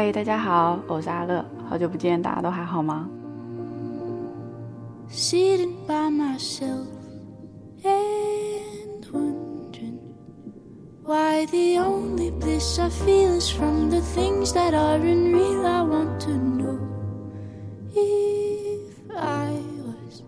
[0.00, 3.08] 嗨，大家好，我是阿乐，好久不见，大家都还好吗？
[5.10, 6.86] Sitting by myself
[7.84, 9.98] and wondering
[11.04, 15.64] why the only bliss I feel is from the things that aren't real.
[15.64, 16.78] I want to know
[17.94, 19.52] if I
[19.84, 20.22] was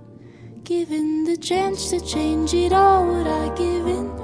[0.64, 4.16] given the chance to change it all, would I give in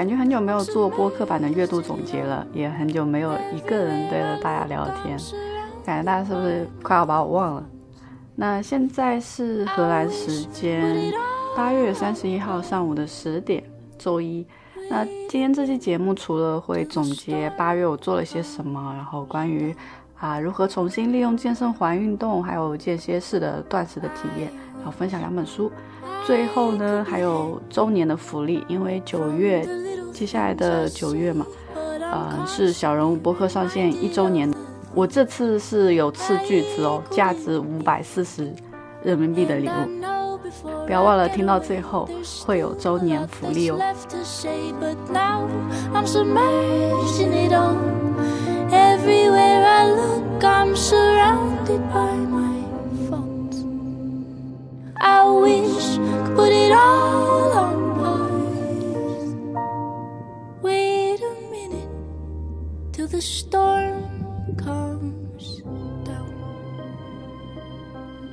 [0.00, 5.14] 感觉很久没有做播客版的月度总结了，也很久没有一个人对着大家聊天，
[5.84, 7.66] 感觉大家是不是快要把我忘了？
[8.34, 11.12] 那现在是荷兰时间
[11.54, 13.62] 八月三十一号上午的十点，
[13.98, 14.46] 周一。
[14.88, 19.76] 那今天这期节目除了会总结八月我做了些什么，然后关于
[20.18, 25.70] 啊如何重新利用健身环运动，还有间歇式的断食的体验，然后分享两本书。
[26.26, 29.66] 最后呢，还有周年的福利，因为九月，
[30.12, 34.52] 接下来的九月嘛，呃，是小人物博客上线一周年。
[34.94, 38.52] 我这次是有斥巨资哦，价值五百四十
[39.02, 39.70] 人民币的礼物，
[40.84, 42.08] 不要忘了听到最后
[42.44, 43.78] 会有周年福利哦。
[55.02, 55.98] i wish。
[56.36, 57.89] put it all on me
[63.10, 64.04] the storm
[64.56, 65.62] comes
[66.04, 66.30] down。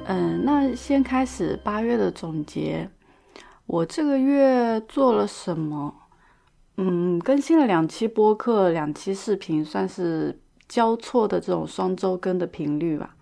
[0.06, 2.88] 嗯，那先开始八月的总结。
[3.66, 5.94] 我这个月做了什么？
[6.78, 10.40] 嗯，更新了两期播客，两期视频，算是
[10.70, 13.16] 交错的这种双周更的频率吧。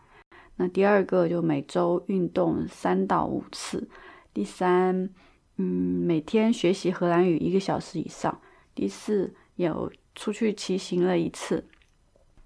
[0.58, 3.89] 那第二个就每周运动三到五次。
[4.33, 5.10] 第三，
[5.55, 8.42] 嗯，每天学习荷兰语一个小时以上。
[8.76, 11.64] 第四，有出去骑行了一次。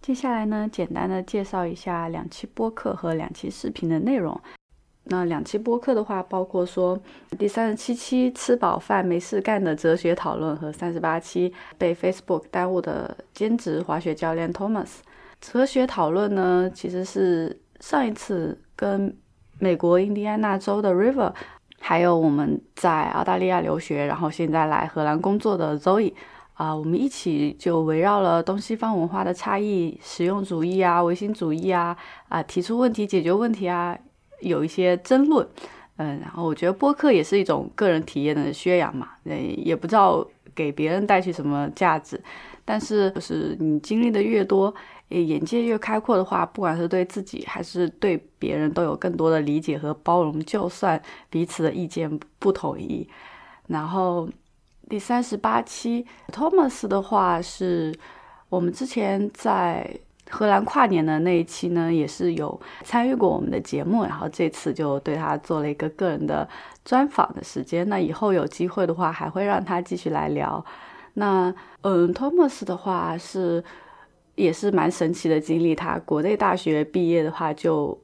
[0.02, 4.40] 接下来呢，简单的介绍一下两期播客和两期视频的内容。
[5.12, 7.00] 那两期播客的话，包括说
[7.38, 15.00] 第三十七期吃饱饭没事干的哲学讨论和三十八期被 Facebook 耽误的兼职滑雪教练 Thomas。
[15.41, 19.18] 哲学讨论呢，其实是上一次跟
[19.58, 21.34] 美国印第安纳州的 River，
[21.79, 26.13] 还有我们在澳大利亚留学，然后现在来荷兰工作的 Zoe。
[26.59, 31.96] 啊，我们一起就围绕了东西方文化的差异、实用主义啊、唯心主义啊，
[32.28, 33.97] 啊，提出问题、解决问题啊，
[34.42, 35.47] 有一些争论。
[35.96, 42.22] 嗯，然后我觉得播客也是一种个人体验的宣扬嘛，嗯，也不知道给别人带去什么价值，
[42.66, 44.74] 但是就是你经历的越多，
[45.08, 53.08] 眼界越开阔的话，不管是对自己还是对别人，都有更多的理解和包容，就算彼此的意见不统一，
[53.68, 54.28] 然后。
[54.90, 57.94] 第三十八期，Thomas 的话是
[58.50, 59.88] 我们之前在
[60.32, 66.50] 荷兰跨年的那一期呢，也是有参与过我们的节目，然后这次就对他做了一个个人的
[66.84, 67.88] 专访的时间。
[67.88, 70.66] 那以后有机会的话，还会让他继续来聊。
[71.14, 73.64] 那嗯，Thomas 的话是
[74.34, 78.00] 也是蛮神奇的经历，他国内大学毕业的话，就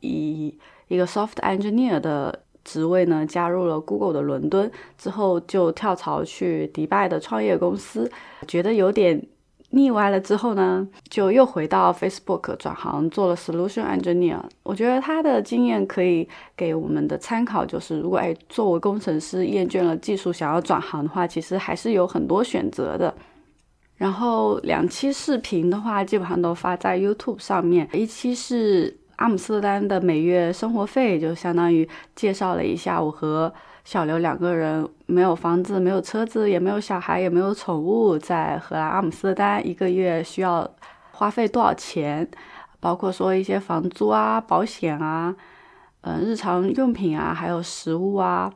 [0.00, 0.58] 以
[0.88, 2.44] 一个 soft engineer 的。
[2.68, 8.10] 职位呢，加入了 Google 的伦敦之后，就跳槽去迪拜的创业公司，
[8.46, 9.26] 觉得有点
[9.70, 10.20] 腻歪了。
[10.20, 14.40] 之后呢，就又回到 Facebook 转行做了 Solution Engineer。
[14.62, 23.14] 我觉得他的经验可以给我们的参考，就是如果哎作为工程师厌倦了技术，想要转行的话，其实还是有很多选择的。
[23.96, 28.94] 然后两期视频的话，基本上都发在 YouTube 上面，一期是。
[29.18, 33.52] 阿姆斯特丹的每月生活费就相当于介绍了一下我和
[33.84, 40.68] 小刘两个人没有房子、没有车子、也没有小孩、也没有宠物，在荷兰阿姆斯特丹一个月需要
[41.10, 42.28] 花费多少钱，
[42.78, 45.34] 包括说一些房租啊、保险啊、
[46.02, 48.52] 嗯日常用品啊、还有食物啊、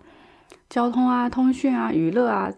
[0.68, 2.52] 交通啊、通讯啊、娱乐啊，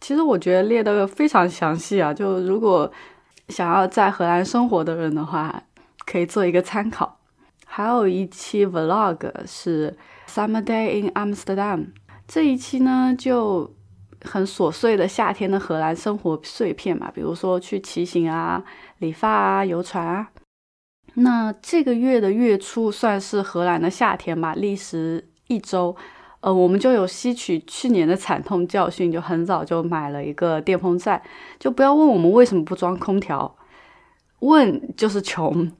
[0.00, 2.14] 其实我觉得列的非常详细啊。
[2.14, 2.88] 就如果
[3.48, 5.64] 想要在荷兰生活的人的话，
[6.06, 7.17] 可以做一个参考。
[7.70, 9.94] 还有一期 vlog 是
[10.26, 11.88] Summer Day in Amsterdam，
[12.26, 13.72] 这一期呢就
[14.22, 18.64] 很琐碎的夏天的荷兰生活碎片嘛，比如说去骑行啊、
[18.98, 20.30] 理发啊、游船啊。
[21.14, 25.94] 那这个月的月初算是荷兰的夏天吧，历时一周，
[26.40, 31.22] 呃，我们就有吸取去年的惨痛教训，就很早就买了一个电风扇。
[31.58, 33.56] 就不要问我们为什么不装空调，
[34.40, 35.70] 问就是穷。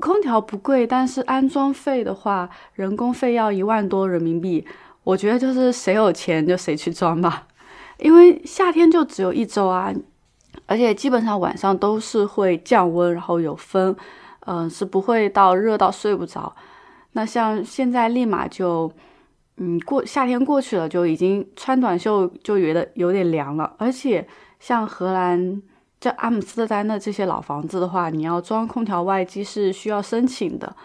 [0.00, 4.66] 空调不贵，但是安装费的话，人工费要一万多人民币。
[5.04, 7.46] 我觉得就是谁有钱就谁去装吧，
[7.98, 9.92] 因为夏天就只有一周啊，
[10.66, 13.94] 而且基本上晚上都是会降温，然后有风，
[14.46, 16.54] 嗯，是不会到热到睡不着。
[17.12, 18.90] 那像现在立马就，
[19.58, 23.74] 嗯，过夏天过去了，就已经穿短袖就觉得有点凉了。
[23.78, 24.26] 而且
[24.58, 25.62] 像荷兰、
[26.04, 30.76] 这阿姆斯特丹的这些老房子的话，你要装空调外机是需要申请的，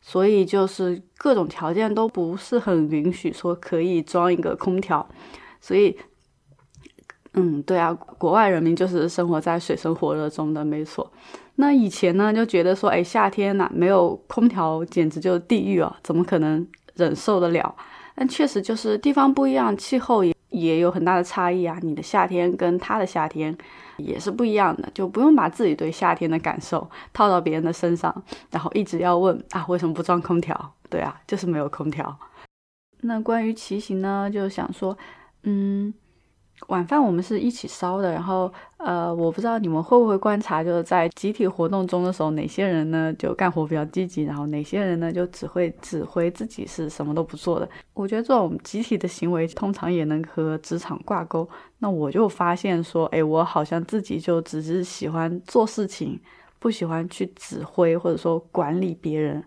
[0.00, 5.06] 所以就是各种条件都不是很允许说可以装一个空调，
[5.60, 5.94] 所以。
[7.36, 11.12] 嗯，对啊，国外人民就是生活在水深火热中的，没错。
[11.56, 17.74] 那以前呢，就觉得说，哎，夏天呐，没有空调简直就是地狱啊，怎么可能忍受得了？
[18.14, 21.76] 但确实就是地方不一样，气候也也有很大的差异啊。
[21.82, 23.58] 你的夏天跟他的夏天
[23.96, 30.74] 也是不一样的，就不用把自己对夏天的感受套到别人的身上，然后一直要问啊，为什么不装空调？
[30.88, 32.16] 对啊，就是没有空调。
[33.02, 34.96] 那关于骑行呢，就想说，
[35.42, 35.92] 嗯。
[36.68, 47.68] 晚饭我们是一起烧的，然后呃，我不知道你们会不会观察，就是在集体活动中的时候，哪些人呢就干活比较积极，然后哪些人呢就只会指挥自己是什么都不做的。
[47.92, 51.46] 我觉得这种集体的行为通常也能和职场挂钩。
[51.80, 56.18] 那我就发现说，哎，我好像自己就只是喜欢做事情，
[56.58, 59.44] 不喜欢去指挥或者说管理别人。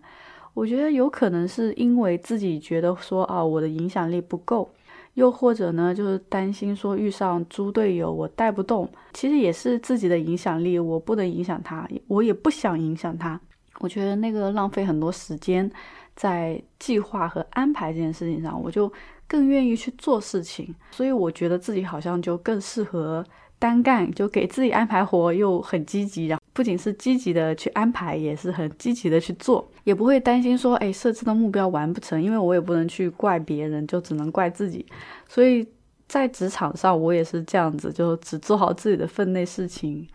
[0.58, 4.68] 我觉得有可能是因为自己觉得说啊，我的影响力不够。
[5.14, 13.40] 又或者呢，就是担心说遇上猪队友我带不动，其实也是自己的影响力，我不能影响他，我也不想影响他。
[13.82, 15.70] 我觉得那个浪费很多时间
[16.16, 18.92] 在计划和安排这件事情上，我就
[19.28, 20.74] 更愿意去做事情。
[20.90, 23.24] 所以我觉得自己好像就更适合
[23.60, 26.44] 单干，就给自己安排活，又很积极，然后。
[26.54, 34.84] 不仅是积极的去安排，也是很积极的去做，也不会担心说，哎，设置的目标完不成，因为我也不能去怪别人，就只能怪自己。
[35.28, 35.64] 所以
[36.08, 40.08] 在职场上，我也是这样子，就只做好自己的分内事情，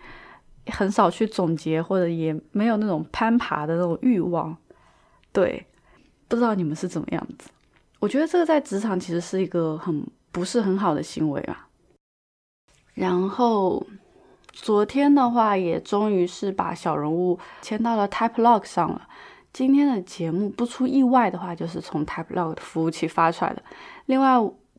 [0.67, 4.57] 很少去总结，或者也没有那种攀爬的那种欲望。
[5.33, 5.65] 对，
[6.27, 7.49] 不知道你们是怎么样子？
[8.01, 11.69] 我觉得这个在职场其实是一个很不是很好的行为啊。
[12.95, 13.85] 然后。
[14.55, 19.09] 昨天的话，也终于是把小人物签到了 TypeLog 上了。
[19.51, 23.63] 今天的节目不出意外的话，就是从 TypeLog 的服务器发出来的。
[24.05, 24.37] 另外，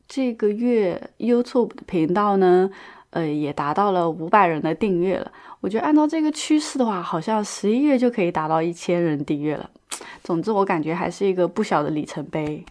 [0.07, 2.69] 这个月 YouTube 的频道呢，
[3.10, 5.31] 呃，也达到了五百人的订阅了。
[5.60, 9.68] 我觉得按照这个趋势的话，好像十一月就可以达到一千人订阅了。
[10.24, 12.63] 总之，我感觉还是一个不小的里程碑。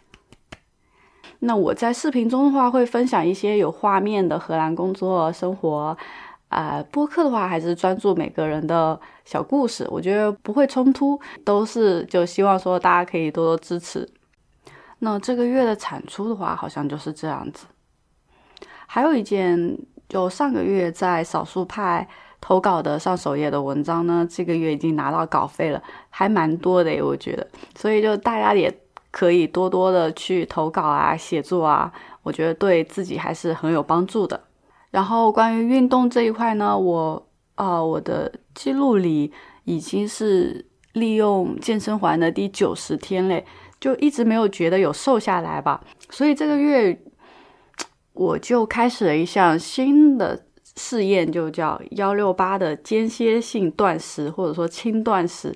[1.44, 5.96] 那我在视频中的话，会分享一些有画面的荷兰工作生活。
[6.48, 14.06] 啊，播客的话还是专注每个人的小故事，我觉得不会冲突，都是就希望说大家可以多多支持。
[14.98, 17.66] 那这个月的产出的话，好像就是这样子。
[18.86, 19.78] 还有一件，
[20.08, 22.06] 就上个月在少数派
[22.38, 27.48] 投稿的上首页的文章呢，这个月已经拿到稿费了，还蛮多的，我觉得。
[27.74, 28.70] 所以就大家也
[29.12, 31.92] 可以多多的去投稿啊，写作啊，
[32.24, 34.40] 我觉得对自己还是很有帮助的。
[34.90, 39.30] 然后关于运动这一块呢，我啊，我的记录里
[39.64, 43.44] 已经是利用健身环的第九十天嘞，
[43.78, 45.84] 就一直没有觉得有瘦下来吧。
[46.10, 46.98] 所以这个月
[48.14, 50.46] 我就开始了一项新的
[50.76, 55.54] 试验，就叫幺六八的间歇性断食，或者说轻断食。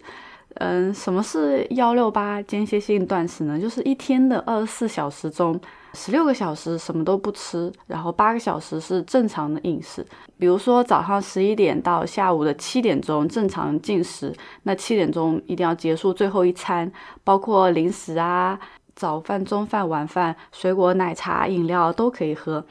[0.59, 3.59] 嗯，什么是幺六八间歇性断食呢？
[3.59, 5.59] 就是一天的二十四小时中。
[5.95, 10.05] 十六个小时什么都不吃，然后八个小时是正常的饮食。
[10.39, 14.31] 比如说早上十一点到下午的七点钟正常进食，
[14.65, 16.93] 那七点钟一定要结束最后一餐，
[17.25, 18.61] 包括零食啊、
[18.95, 22.67] 早饭、中饭、晚饭、水果、奶茶、饮料都可以喝。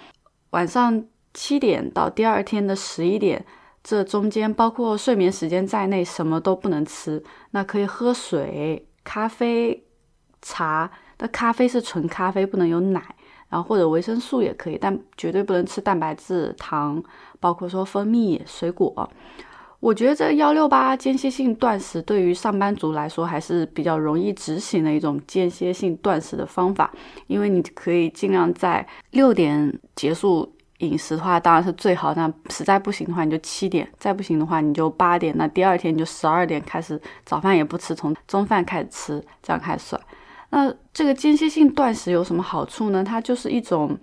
[0.51, 3.43] 晚上七点到第二天的十一点，
[3.87, 7.23] 这中间包括睡眠时间在内，什么都不能吃。
[7.51, 9.85] 那可以喝水、咖啡、
[10.41, 10.89] 茶。
[11.19, 12.99] 那咖啡是纯咖啡，不能有奶，
[13.47, 17.01] 然后或者维生素也可以，但绝对不能吃蛋白质、糖，
[17.39, 19.07] 包括说蜂蜜、水果。
[19.79, 26.91] 我觉得这幺六八间歇性断食对于上班族来说还是比较容易执行的一种间歇性断食的方法，
[27.27, 32.13] 因为你可以尽量在六点结束饮食的话，当然是最好。
[32.15, 35.33] 那实在不行的话，你就七点；再不行的话，你就八点。
[35.37, 40.01] 那第二天你就十二点开始，早饭也不吃，从中饭开始吃，这样开始算。
[40.49, 43.03] 那这个间歇性断食有什么好处呢？
[43.03, 43.97] 它就是一种，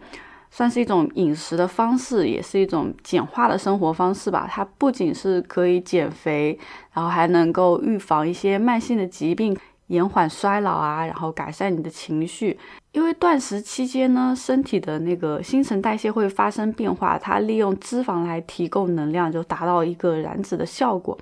[0.51, 4.47] 算是一种饮食的方式，也是一种简化的生活方式吧。
[4.51, 6.59] 它不仅是可以减肥，
[6.93, 12.59] 然后还能够预防一些慢性的疾病，延缓衰老啊，然后改善你的情绪，
[12.93, 21.17] 因为断食期间呢，身体的那个新陈代谢会发生变化，它利用脂肪来提供能量，就达到一个燃脂的效果，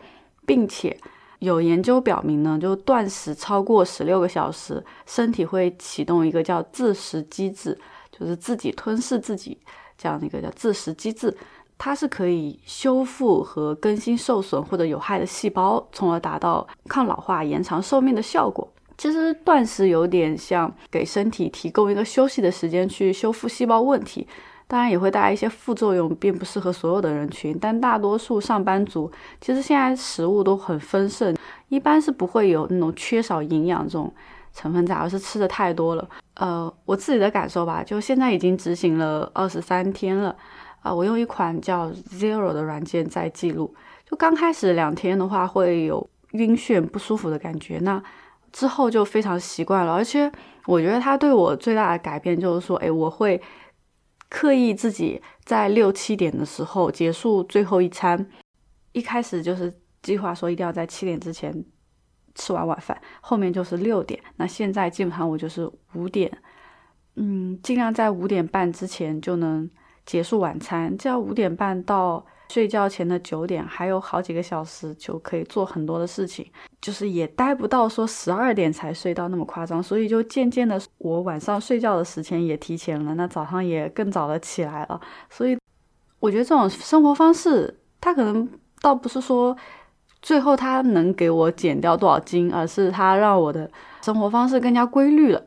[0.44, 0.96] 并且
[1.38, 7.78] 有研究表明呢，就断食超过十六个小时，身体会启动一个叫自食机制，
[8.10, 9.56] 就是自己吞噬自己
[9.96, 11.32] 这样的一个叫自食机制，
[11.78, 18.68] 它是可以修复和更新受损或者有害的细胞，从而达到抗老化、延长寿命的效果。
[19.00, 24.28] 其实断食有点像给身体提供一个休息的时间去修复细胞问题，
[24.69, 27.57] 当然也会带来一些副作用，并不适合所有的人群。
[27.59, 31.35] 但大多数上班族其实现在食物都很丰盛，
[31.71, 34.12] 一般是不会有那种缺少营养这种
[34.52, 36.07] 成分在，而是吃的太多了。
[36.35, 40.37] 呃，我自己的感受吧，就现在已经执行了二十三天了，
[40.83, 43.75] 啊，我用一款叫 Zero 的软件在记录。
[44.04, 48.02] 就刚开始两天的话，会有晕眩不舒服的感觉，那。
[48.52, 50.30] 之后就非常习惯了，而且
[50.66, 53.40] 我觉得他对我最大的改变就是说，哎，我会
[54.28, 58.28] 刻意自己在六七点的时候结束最后一餐。
[58.92, 61.64] 一开始就是计划说一定要在七点之前
[62.35, 64.21] 吃完晚饭，后面就是六点。
[64.37, 66.30] 那现在基本上我就是五点，
[67.16, 69.71] 嗯，尽量在五点半之前就能
[70.04, 72.26] 结束晚餐，这样五点半到。
[72.50, 76.45] 睡觉前的九点还有好几个小时就可以做很多的事情，
[76.80, 85.00] 就是也待不到说十二点才睡到那么夸张，所以就渐渐的我晚上睡觉的时间也提前了，那早上也更早的起来了。
[85.30, 85.57] 所以
[86.19, 88.49] 我觉得这种生活方式，它可能
[88.80, 89.57] 倒不是说
[90.21, 93.71] 最后它能给我减掉多少斤，而是它让我的
[94.02, 95.40] 生活方式更加规律了。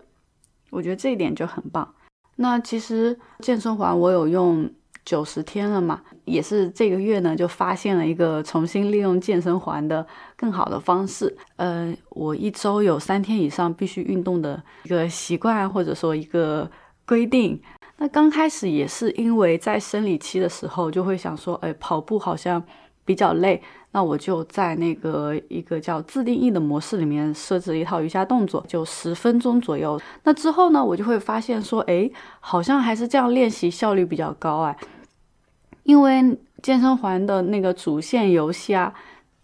[0.69, 1.93] 我觉得这一点就很棒。
[2.37, 4.71] 那其实健身环我有用。
[5.05, 10.05] 九十天了嘛，也是这个月呢，就发现了一个重新利用健身环的
[10.35, 11.35] 更好的方式。
[11.57, 16.69] 呃，我一周有三天以上必须运动的一个习惯，或者说一个
[17.05, 17.61] 规定。
[17.97, 22.61] 那刚开始也是因为在生理期的时候，就会想说，哎，跑步好像
[23.05, 29.99] 比较累，那我就在那个一个叫自定义的模式里面设置一套瑜伽动作，就十分钟左右。
[30.23, 34.77] 那之后呢，我就会发现说，哎，好像还是这样练习效率比较高哎。
[35.83, 38.93] 因为健身环的那个主线游戏啊，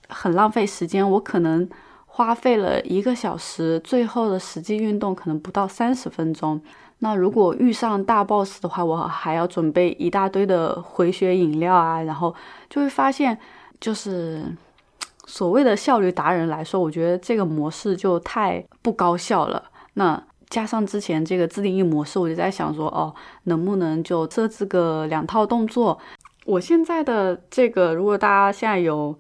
[0.08, 1.08] 很浪费时间。
[1.12, 1.70] 我可能
[2.06, 6.62] 花费了一个小时，最后的实际运动可能不到三十分钟。
[7.00, 12.34] 那如果遇上大 boss 的话，我还要准备一大堆的回血饮料啊，然后
[12.70, 13.38] 就会发现，
[13.80, 14.46] 就是
[15.26, 19.64] 所谓的效率达人来说，我觉得这个模式就太不高效了。
[19.94, 23.14] 那加上之前这个自定义模式，我就在想说，哦，
[23.44, 25.98] 能不能就设置个两套动作？
[26.46, 29.16] 我现在的这个，如果大家现在有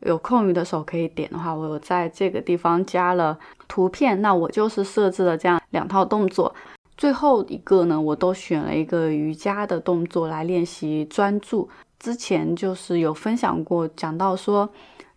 [0.00, 4.22] 有空余的时候可以点的话，我有在这个地方加了图片。
[4.22, 6.54] 那我就是设置了这样两套动作，
[7.00, 11.66] 最后一个呢，我都选了一个瑜伽的动作来练习专注。
[11.98, 14.68] 之前就是有分享过，讲到说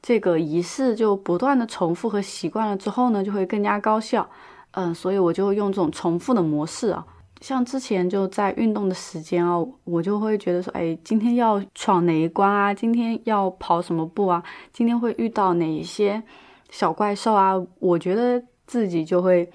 [0.02, 4.26] 这个仪式就不断的重复和习惯了之后呢，就会更加高效。
[4.72, 7.06] 嗯，所以我就用这种重复的模式啊。
[7.42, 12.74] 像之前就在运动的时间啊，我就会觉得说，哎，今天要闯哪一关啊？
[12.74, 14.42] 今天要跑什么步啊？
[14.72, 16.24] 今天会遇到哪一些
[16.70, 17.62] 小怪兽啊？
[17.80, 19.52] 我觉得自己就会，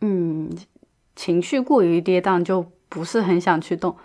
[0.00, 0.48] 嗯，
[1.16, 3.96] 情绪过于跌宕，就不是很想去动，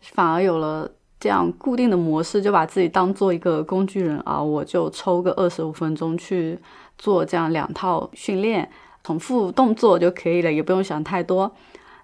[0.00, 6.56] 反而有了这样固定的模式，就把自己当做一个工具人啊，我就抽个二十五分钟去
[6.96, 8.70] 做这样两套训练，
[9.02, 11.50] 重复动作就可以了，也不用想太多。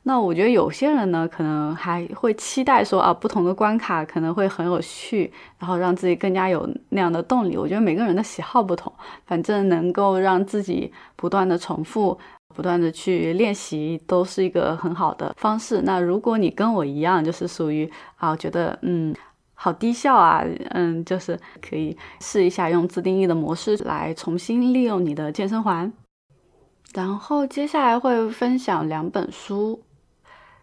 [0.07, 7.57] 那我觉得有些人呢，可能还会期待说啊，不同的关卡可能会很有趣，然后让自己更加有那样的动力。
[7.57, 8.93] 我觉得每个人的喜好不同，
[9.25, 12.19] 反正能够让自己不断的重复、
[12.55, 15.83] 不断的去练习，都是一个很好的方式。
[15.83, 19.15] 那如果你跟我一样，就是属于啊，觉得嗯，
[19.55, 25.93] 好低效啊，嗯，就是可以试一下用自定义的模式来重新利用你的健身环。
[26.93, 29.83] 然后接下来会分享两本书。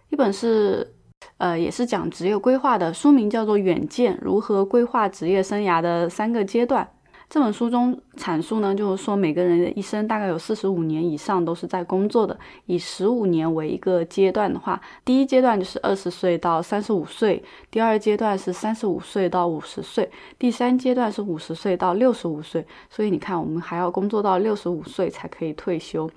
[0.10, 0.94] 一本是，
[1.38, 6.86] 呃，也是讲职业规划的，书名叫做《远见：如何规划职业生涯的三个阶段》。
[7.34, 12.38] 这本书中阐述呢，就是说每个人的一生大概有四十五年以上都是在工作的。
[12.66, 22.66] 以十五年为一个阶段的话，第一阶段就是二十岁到三十五岁，第二阶段是三十五岁到五十岁，第三阶段是五十岁到六十五岁。
[22.90, 26.12] 所以你看，我们还要工作到六十五岁才可以退休。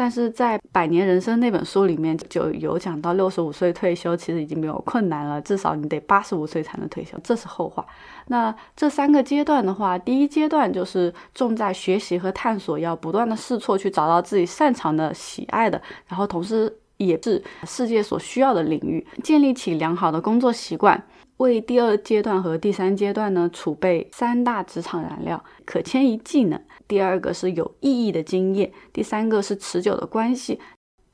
[0.00, 7.84] 但是在《百年人生》那本书里面就有讲到，六十五岁退休其实已经没有困难了，至少你得八十五岁才能退休，这是后话。
[8.28, 15.78] 那这三个阶段的话，第一阶段就是重在学习和探索，要不断的试错，去找到自己擅长的、喜爱的，
[16.08, 19.06] 然后同时也是世界所需要的领域。
[19.22, 21.04] 建立起良好的工作习惯，
[21.36, 26.58] 为第二阶段和第三阶段呢储备三大职场燃料：可迁移技能。
[26.90, 30.58] 第二个是有意义的经验，第三个是持久的关系。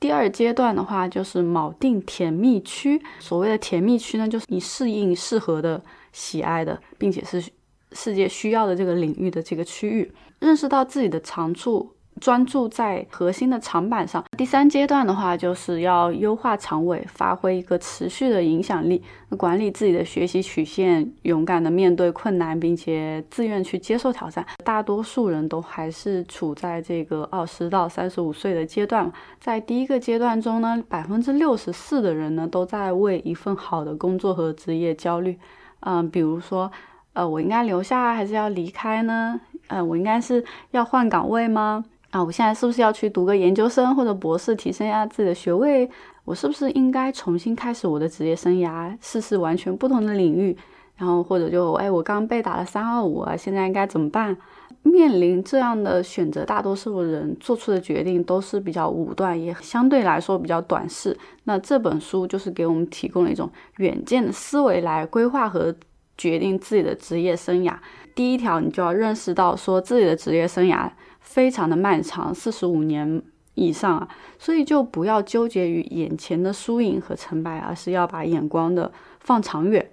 [0.01, 2.99] 第二阶段的话，就是锚定甜蜜区。
[3.19, 7.45] 所谓的甜蜜区呢，就是你适应、适合的、喜爱的，并且是
[7.93, 11.93] 世界需要的这个领域的这个区域，认识到自己的长处。
[12.21, 14.25] 专注在核心的长板上。
[14.37, 19.03] 第三阶段的话，就是要优化长尾，发挥一个持续的影响力，
[19.37, 24.45] 管理自己的学习曲线，勇敢的面对困难，并且自愿去接受挑战。
[24.65, 29.11] 大多数人都还是处在这个二十到三十五岁的阶段。
[29.39, 35.39] 在第一个阶段中呢，百分之六十四的人呢都在为一份好的工作和职业焦虑。
[35.81, 36.71] 嗯，比如说，
[37.13, 39.39] 呃，我应该留下还是要离开呢？
[39.69, 41.85] 呃，我应该是要换岗位吗？
[42.11, 45.89] 啊，我现在是不是要去读个研究生或者博士，提升一下自己的学位？
[46.25, 50.57] 我是不是应该重新开始我的职业生涯，试试完全不同的领域？
[50.97, 54.37] 然后或者就，哎，我刚被打了三二五啊，现在应该怎么办？
[54.83, 61.15] 面临这样的选择，大多数人做出的决定都是比较武断，也相对来说比较短视。
[61.45, 65.75] 那这本书就是给我们提供了一种远见的思维来规划和
[66.17, 67.75] 决定自己的职业生涯。
[68.15, 70.89] 第一条，你就要认识到说自己的职业生涯。
[71.27, 73.21] 非常的漫长，四十五年
[73.55, 78.91] 以上啊，所以就不要纠结于眼前的输赢和成败，而是要把眼光的
[79.21, 79.91] 放长远。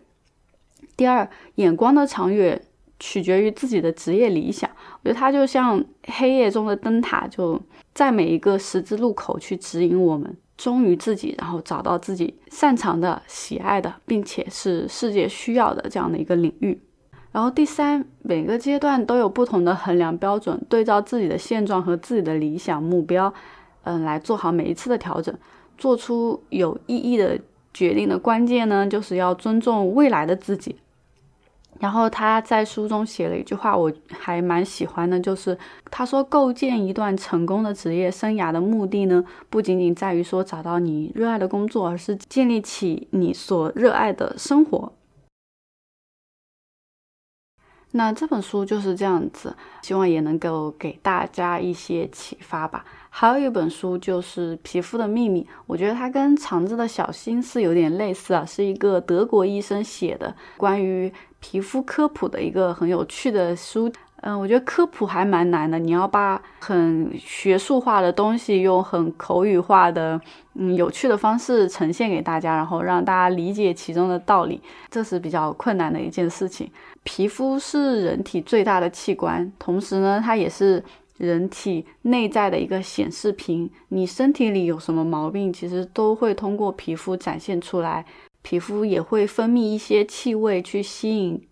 [0.95, 2.61] 第二，眼光的长远
[2.99, 4.69] 取决于自己的职业理想。
[5.01, 7.59] 我觉得它就像黑夜中的灯塔，就
[7.93, 16.79] 在每一个十字路口去指引我们，忠于自己，然后找到自己擅长的、喜爱的，并且是世界需要的这样的一个领域。
[17.33, 23.33] 然后第三，每个阶段都有不同的衡量标准，对照自己的现状和自己的理想目标，
[23.83, 25.35] 嗯，来做好每一次的调整，
[25.75, 27.39] 做出有意义的
[27.73, 30.75] 决定的关键呢，就是要尊重未来的自己。
[31.79, 35.57] 然后他在书中写了一句话，我还蛮喜欢的，就是
[35.89, 44.93] 他说，构建一段成功的职业生涯的目的呢，不仅仅在于说找到你热爱的工作，而是建立起你所热爱的生活。
[47.95, 52.83] 那这本书就是这样子，希望也能够给大家一些启发吧。
[53.09, 63.91] 还有一本书就是《皮肤的秘密》，我觉得它跟《肠子的小心思》有点类似啊，是一个德国医生写的关于皮肤科普的一个很有趣的书。
[64.25, 70.19] 嗯，我觉得科普还蛮难的，你要把很学术化的东西用很口语化的、
[70.53, 76.71] 嗯有趣的方式呈现给大家，然后让大家理解其中的道理，这是比较困难的一件事情。
[77.03, 80.81] 皮肤是人体最大的器官，同时呢，它也是
[81.17, 83.69] 人体内在的一个显示屏。
[83.89, 88.05] 你身体里有什么毛病，其实都会通过皮肤展现出来。
[88.41, 91.45] 皮肤也会分泌一些气味去吸引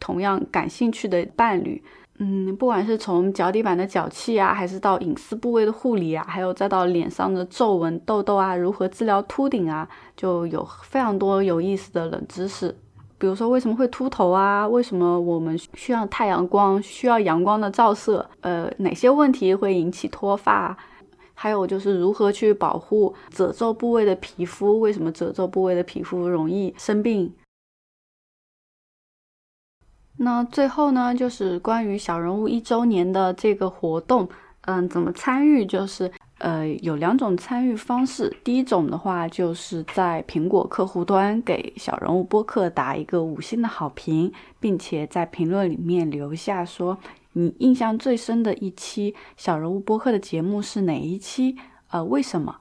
[0.00, 1.82] 同样感兴趣的伴侣。
[2.18, 12.76] 嗯，不管是从脚底板的脚气啊，还是到隐私部位的护理啊，还有再到脸上的皱纹、痘痘啊，如何治疗秃顶啊，就有非常多有意思的冷知识。
[13.18, 14.66] 比如说为什么会秃头啊？
[14.68, 16.80] 为什么我们需要太阳光？
[16.82, 18.24] 需要阳光的照射？
[18.42, 20.76] 呃，哪些问题会引起脱发？
[21.32, 24.78] 还有就是如何去保护褶皱部位的皮肤？
[24.78, 27.32] 为什么褶皱部位的皮肤容易生病？
[30.16, 34.28] 那最后呢，就是关于小人物一周年的这个活动，
[34.62, 35.66] 嗯，怎么参与？
[35.66, 38.34] 就是呃，有两种参与方式。
[38.44, 46.96] 第一种的话，就是在苹果客户端给小人物播客打一个五星的好评，并且在评论里面留下说
[47.32, 51.56] 你印象最深的一期小人物播客的节目是哪一期？
[51.90, 52.54] 呃，为什么？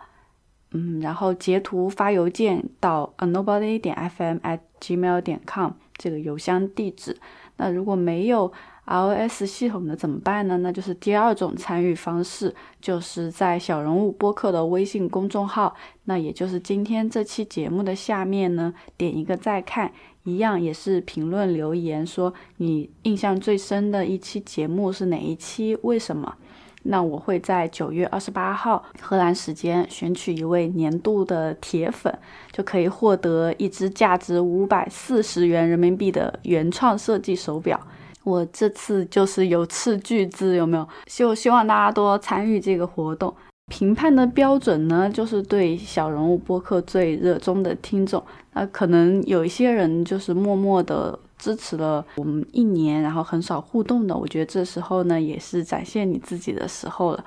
[0.72, 7.16] 嗯，然后截图发邮件到 a nobody 点 fm at gmail 点 com 这个邮箱地址。
[7.64, 8.52] 那如果没有
[8.88, 10.58] iOS 系统的怎么办呢？
[10.58, 15.74] 那就是第二种参与方式，就是在小人物播客的微信公众号，
[16.04, 26.36] 那也就是今天这期节目的下面呢，点一个再看，一样也是评论留言说你印象最深的一期节目是哪一期，为什么？
[26.84, 32.14] 那我会在九月二十八号荷兰时间选取一位年度的铁粉，
[32.52, 37.80] 就可以获得一只价值五百四十元人民币的原创设计手表。
[38.24, 40.88] 我这次就是有斥巨资，有没有？
[41.08, 43.34] 就希望大家多参与这个活动。
[43.72, 48.22] 评判的标准呢，就是对小人物播客最热衷的听众。
[48.54, 51.18] 那可能有一些人就是默默的。
[51.44, 57.26] 支持了我们一年，然后很少互动的，我觉得这时候呢，也是展现你自己的时候了。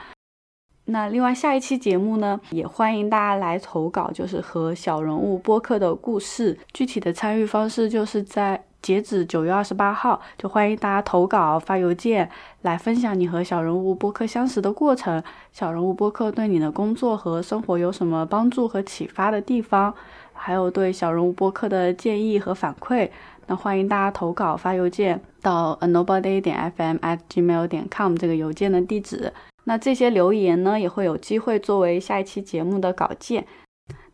[0.87, 6.59] 那另外下一期节目呢，也欢迎大家来投稿，就是和小人物播客的故事。
[6.73, 12.31] 具体的参与方式就是在截止九月二十八号，就欢迎大家投稿发邮件
[12.63, 19.93] 来分享你和小人物播客相识的过程，小人物播客对你的工作和生活有什么帮助和启发的地方，
[20.33, 23.11] 还有对小人物播客的建议和反馈。
[23.47, 29.33] 那欢迎大家投稿发邮件到 nobody 点 fm at gmail 点 com 这个邮件的地址。
[29.65, 33.47] 那这些留言呢，也会有机会作为下一期节目的稿件。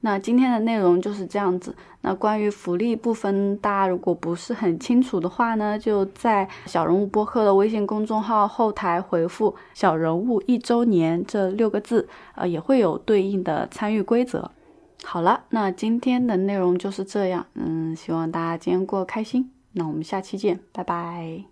[0.01, 1.75] 那今天的内容就是这样子。
[2.01, 14.51] 那关于福利部分，大家如果不是很清楚的话呢，就在小人物播客的微信公众号后台回复“小人物一周年”这六个字，呃，也会有对应的参与规则。
[15.05, 17.47] 好了，那今天的内容就是这样。
[17.55, 19.51] 嗯，希望大家今天过得开心。
[19.73, 21.45] 那我们下期见，拜拜。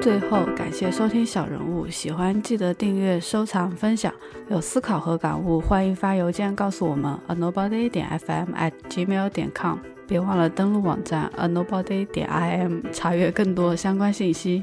[0.00, 4.12] 最后，感谢收听小人物，喜欢记得订阅、收藏、分享。
[4.48, 9.78] 有思考和感悟，欢迎发邮件告诉我们，a nobody 点 fm at gmail 点 com。
[10.06, 14.62] 别忘了登录网站 a nobody 点 im，查阅更多相关信息。